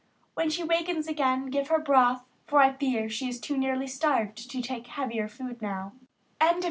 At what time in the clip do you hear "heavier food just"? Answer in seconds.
4.87-5.61